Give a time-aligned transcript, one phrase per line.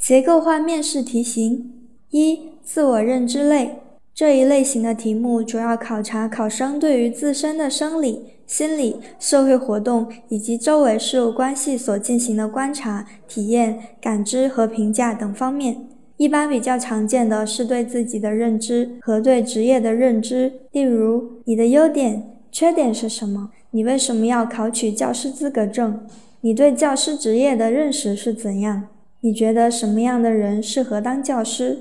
[0.00, 1.72] 结构化面试题型
[2.08, 3.80] 一、自我认知类
[4.14, 15.86] 这一类型的题目主要考察考生对于自身的生理、心理、社会活动以及周围事物关系所进行的观察、体验、感知和评价等方面。
[16.16, 23.50] 一般比较常见的是对自己的认知和对职业的认知，例如你的优点、缺点是什么？
[23.72, 26.00] 你为什么要考取教师资格证？
[26.40, 28.88] 你对教师职业的认识是怎样？
[29.22, 31.80] 你觉得什么样的人适合当教师？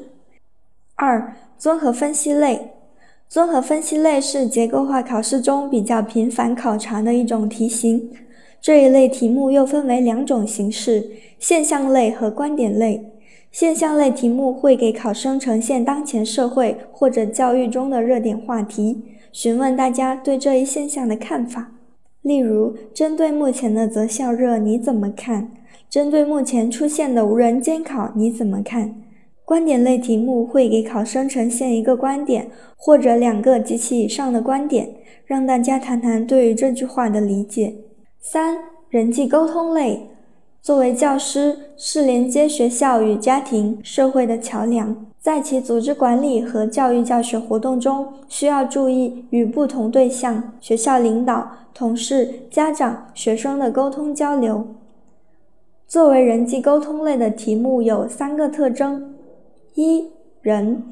[0.96, 2.72] 二、综合分析类。
[3.30, 8.10] 综合分析类是结构化考试中比较频繁考察的一种题型。
[8.60, 13.14] 这一类题目又分为两种形式：现象类和观点类。
[13.52, 19.02] 现象类题目会给考生呈现当前社会或者教育中的热点话题，
[19.32, 21.72] 询问大家对这一现象的看法。
[22.22, 25.52] 例如，针对目前的择校热，你怎么看？
[25.90, 28.94] 针对目前出现的无人监考，你怎么看？
[29.44, 34.88] 观点类题目会给考生呈现一个观点或者两个及其以上的观点，
[35.26, 37.74] 让大家谈谈对于这句话的理解。
[38.20, 38.56] 三、
[38.90, 40.10] 人际沟通类，
[40.62, 54.68] 作为教师，是连接学校与家庭、社会的桥梁，在其组织管理和教育教学活动中，需要注意与不同对象、学校领导、同事、家长、学生的沟通交流。
[55.90, 59.16] 作为人际沟通类的题目有三个特征：
[59.74, 60.08] 一、
[60.40, 60.84] 人，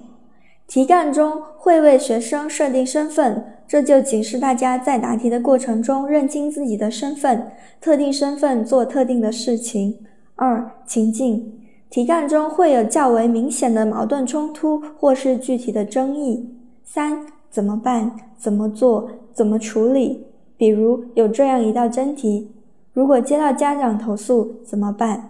[0.65, 9.99] 题干中会为学生设定身份，这就警示大家在答题的过程中认清自己的身份，特定身份做特定的事情。
[10.35, 11.53] 二、情境，
[11.91, 16.49] 题干中会有较为明显的矛盾冲突或是具体的争议。
[16.83, 18.11] 三、怎么办？
[18.35, 19.07] 怎么做？
[19.31, 20.25] 怎么处理？
[20.57, 22.49] 比如有这样一道真题。
[22.97, 25.29] 如果接到家长投诉怎么办？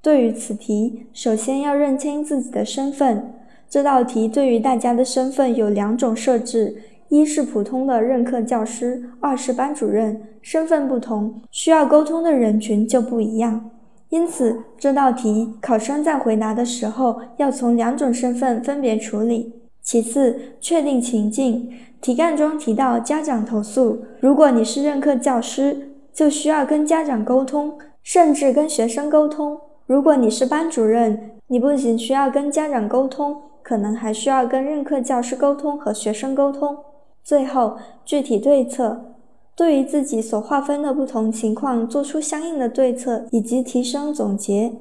[0.00, 3.34] 对于此题，首先要认清自己的身份。
[3.68, 6.76] 这道题对于大家的身份有两种设置：
[7.10, 10.18] 一是普通的任课教师，二是班主任。
[10.40, 13.68] 身份不同，需要沟通的人群就不一样。
[14.08, 19.52] 因此，这道题考生在回答的时候要从两种身份分别处理。
[19.82, 21.68] 其次，确定情境。
[22.00, 25.90] 题干中提到家长投诉，如果你是任课教师。
[26.14, 29.60] 就需要跟家长沟通，甚至跟学生沟通。
[29.86, 36.78] 如果你是班主任，你不仅需要跟家长沟通，可能还需要跟任课教师沟通和学生沟通。
[37.24, 39.16] 最后，具体对策，
[39.56, 44.72] 对于自己所划分的不同情况做出相应的对策以及提升总结。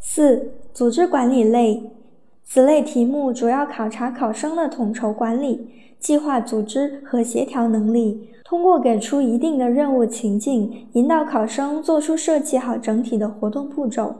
[0.00, 1.90] 四、组织管理类，
[2.44, 8.28] 此类题目主要考察考生的统筹管理、计划组织和协调能力。
[8.52, 14.14] 通过给出一定的任务情境，引导考生做出设计好整体的活动步骤。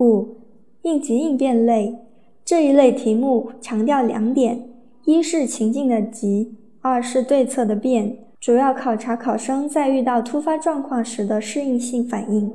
[0.00, 0.36] 五、
[0.82, 1.96] 应急应变类
[2.44, 4.68] 这一类题目强调两点：
[5.06, 12.52] 一是情境的急，二是对策的变，主要考察考生在遇到突发状况时的适应性反应。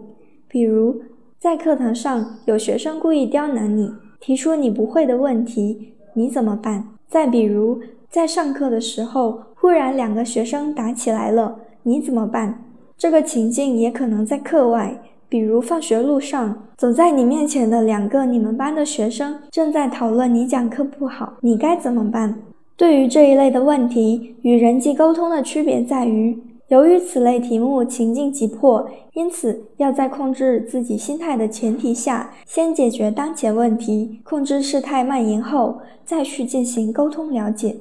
[0.48, 1.02] 比如，
[1.40, 6.90] 在课堂上有学生故意刁难你，提出你不会的问题，你怎么办？
[7.10, 7.80] 再比如，
[8.14, 12.64] 在上课的时候，忽然两个学生打起来了，你怎么办？
[12.96, 22.36] 这个情境也可能在课外，比如放学路上，走在你面前的两个你们班的学生正在讨论你讲课不好，你该怎么办？
[22.78, 37.76] 对于这一类的问题，与人际沟通的区别在于，由于此类题目情境急迫，因此要在控制自己心态的前提下，先解决当前问题，控制事态蔓延后，再去进行沟通了解。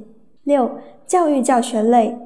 [0.44, 0.70] 六、
[1.06, 2.16] 教育教学类，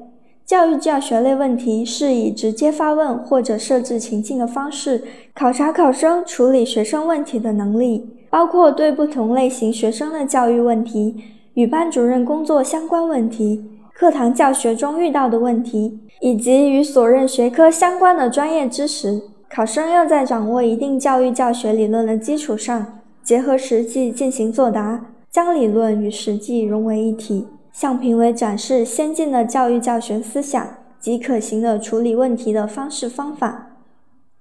[0.43, 5.03] 教育教学类问题是以直接发问或者设置情境的方式，
[5.35, 11.15] 考察考生处理学生问题的能力，包括对不同类型学生的教育问题、
[11.53, 13.63] 与班主任工作相关问题、
[13.93, 19.21] 课堂教学中遇到的问题，以及与所任学科相关的专业知识。
[19.49, 27.45] 考生要在掌握一定教育教学理论的基础上，结合实际进行作答，将理论与实际融为一体。
[27.79, 30.67] 向评委展示先进的教育教学思想
[30.99, 33.66] 及可行的处理问题的方式方法。